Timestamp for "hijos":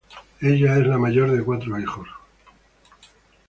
1.79-2.07